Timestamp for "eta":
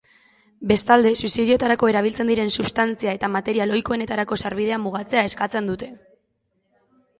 3.19-3.31